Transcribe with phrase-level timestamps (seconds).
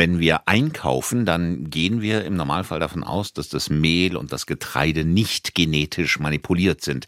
[0.00, 4.46] Wenn wir einkaufen, dann gehen wir im Normalfall davon aus, dass das Mehl und das
[4.46, 7.06] Getreide nicht genetisch manipuliert sind.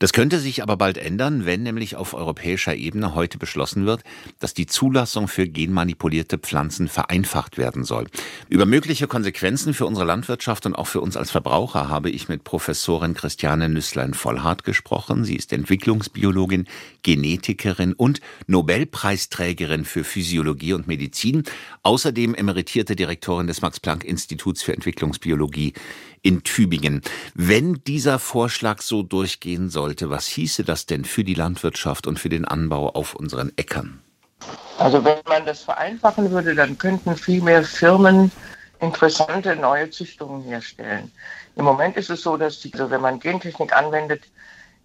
[0.00, 4.02] Das könnte sich aber bald ändern, wenn nämlich auf europäischer Ebene heute beschlossen wird,
[4.40, 8.08] dass die Zulassung für genmanipulierte Pflanzen vereinfacht werden soll.
[8.48, 12.42] Über mögliche Konsequenzen für unsere Landwirtschaft und auch für uns als Verbraucher habe ich mit
[12.42, 15.24] Professorin Christiane Nüsslein-Vollhardt gesprochen.
[15.24, 16.66] Sie ist Entwicklungsbiologin,
[17.04, 21.44] Genetikerin und Nobelpreisträgerin für Physiologie und Medizin,
[21.84, 25.74] außerdem emeritierte Direktorin des Max-Planck-Instituts für Entwicklungsbiologie
[26.22, 27.02] in Tübingen.
[27.34, 32.30] Wenn dieser Vorschlag so durchgehen sollte, was hieße das denn für die Landwirtschaft und für
[32.30, 34.00] den Anbau auf unseren Äckern?
[34.78, 38.30] Also wenn man das vereinfachen würde, dann könnten viel mehr Firmen
[38.80, 41.10] interessante neue Züchtungen herstellen.
[41.56, 44.24] Im Moment ist es so, dass die, also wenn man Gentechnik anwendet,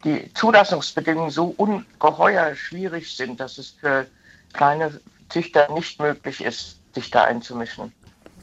[0.04, 4.08] die Zulassungsbedingungen so ungeheuer schwierig sind, dass es für
[4.54, 7.92] kleine Züchter nicht möglich ist, sich da einzumischen.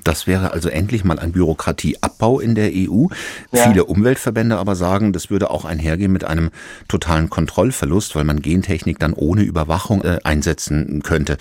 [0.06, 3.06] Das wäre also endlich mal ein Bürokratieabbau in der EU.
[3.50, 3.64] Ja.
[3.64, 6.52] Viele Umweltverbände aber sagen, das würde auch einhergehen mit einem
[6.86, 11.38] totalen Kontrollverlust, weil man Gentechnik dann ohne Überwachung äh, einsetzen könnte.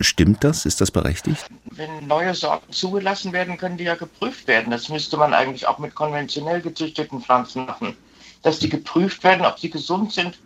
[0.00, 0.66] Stimmt das?
[0.66, 1.46] Ist das berechtigt?
[1.70, 4.72] Wenn neue Sorten zugelassen werden, können die ja geprüft werden.
[4.72, 7.96] Das müsste man eigentlich auch mit konventionell gezüchteten Pflanzen machen.
[8.42, 10.40] Dass die geprüft werden, ob sie gesund sind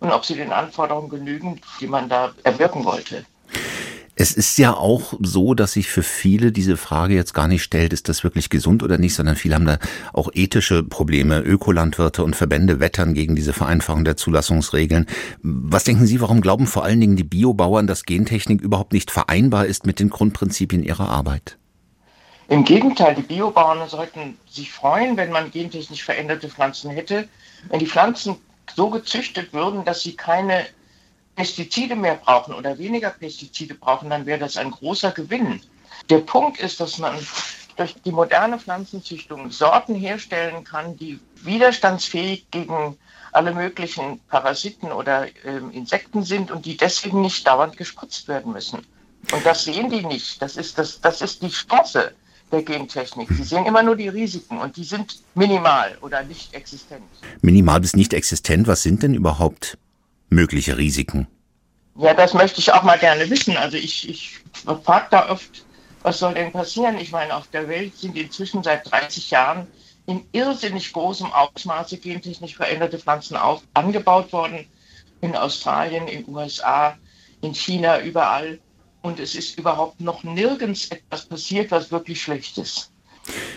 [0.00, 3.24] und ob sie den Anforderungen genügen, die man da erwirken wollte.
[4.18, 7.92] Es ist ja auch so, dass sich für viele diese Frage jetzt gar nicht stellt,
[7.92, 9.78] ist das wirklich gesund oder nicht, sondern viele haben da
[10.14, 11.40] auch ethische Probleme.
[11.40, 15.04] Ökolandwirte und Verbände wettern gegen diese Vereinfachung der Zulassungsregeln.
[15.42, 19.66] Was denken Sie, warum glauben vor allen Dingen die Biobauern, dass Gentechnik überhaupt nicht vereinbar
[19.66, 21.58] ist mit den Grundprinzipien ihrer Arbeit?
[22.48, 27.28] Im Gegenteil, die Biobauern sollten sich freuen, wenn man gentechnisch veränderte Pflanzen hätte,
[27.68, 28.36] wenn die Pflanzen
[28.74, 30.64] so gezüchtet würden, dass sie keine
[31.36, 35.60] Pestizide mehr brauchen oder weniger Pestizide brauchen, dann wäre das ein großer Gewinn.
[36.08, 37.14] Der Punkt ist, dass man
[37.76, 42.96] durch die moderne Pflanzenzüchtung Sorten herstellen kann, die widerstandsfähig gegen
[43.32, 48.78] alle möglichen Parasiten oder äh, Insekten sind und die deswegen nicht dauernd gespritzt werden müssen.
[49.32, 50.40] Und das sehen die nicht.
[50.40, 52.12] Das ist, das, das ist die Chance
[52.50, 53.28] der Gentechnik.
[53.30, 57.04] Sie sehen immer nur die Risiken und die sind minimal oder nicht existent.
[57.42, 58.66] Minimal bis nicht existent.
[58.68, 59.76] Was sind denn überhaupt
[60.36, 61.26] mögliche Risiken?
[61.98, 63.56] Ja, das möchte ich auch mal gerne wissen.
[63.56, 64.38] Also ich, ich
[64.84, 65.64] frage da oft,
[66.02, 66.98] was soll denn passieren?
[66.98, 69.66] Ich meine, auf der Welt sind inzwischen seit 30 Jahren
[70.06, 74.66] in irrsinnig großem Ausmaße gentechnisch veränderte Pflanzen auf, angebaut worden.
[75.22, 76.96] In Australien, in den USA,
[77.40, 78.60] in China, überall.
[79.02, 82.92] Und es ist überhaupt noch nirgends etwas passiert, was wirklich schlecht ist.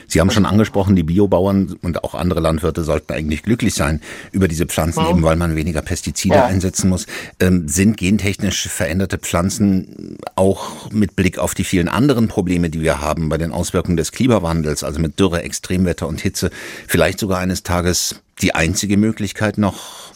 [0.10, 4.48] Sie haben schon angesprochen, die Biobauern und auch andere Landwirte sollten eigentlich glücklich sein über
[4.48, 6.46] diese Pflanzen, eben weil man weniger Pestizide ja.
[6.46, 7.06] einsetzen muss.
[7.40, 13.02] Ähm, sind gentechnisch veränderte Pflanzen auch mit Blick auf die vielen anderen Probleme, die wir
[13.02, 16.50] haben bei den Auswirkungen des Klimawandels, also mit Dürre, Extremwetter und Hitze,
[16.88, 20.10] vielleicht sogar eines Tages die einzige Möglichkeit noch?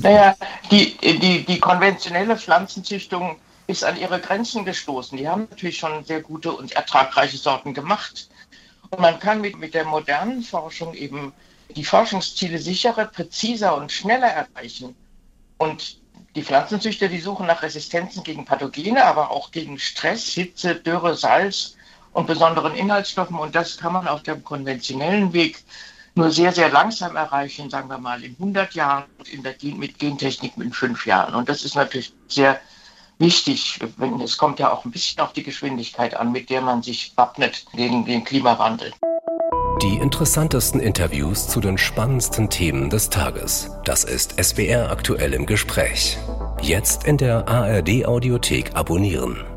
[0.00, 0.34] Naja,
[0.70, 3.36] die, die, die konventionelle Pflanzenzüchtung
[3.66, 5.16] ist an ihre Grenzen gestoßen.
[5.16, 8.28] Die haben natürlich schon sehr gute und ertragreiche Sorten gemacht.
[8.98, 11.32] Man kann mit, mit der modernen Forschung eben
[11.74, 14.94] die Forschungsziele sicherer, präziser und schneller erreichen.
[15.58, 15.98] Und
[16.36, 21.76] die Pflanzenzüchter, die suchen nach Resistenzen gegen Pathogene, aber auch gegen Stress, Hitze, Dürre, Salz
[22.12, 23.38] und besonderen Inhaltsstoffen.
[23.38, 25.62] Und das kann man auf dem konventionellen Weg
[26.16, 30.56] nur sehr, sehr langsam erreichen, sagen wir mal in 100 Jahren, in der, mit Gentechnik
[30.56, 31.34] in fünf Jahren.
[31.34, 32.60] Und das ist natürlich sehr
[33.24, 33.80] wichtig.
[34.22, 37.64] Es kommt ja auch ein bisschen auf die Geschwindigkeit an, mit der man sich wappnet
[37.74, 38.92] gegen den Klimawandel.
[39.82, 43.70] Die interessantesten Interviews zu den spannendsten Themen des Tages.
[43.84, 46.16] Das ist SWR aktuell im Gespräch.
[46.62, 49.53] Jetzt in der ARD Audiothek abonnieren.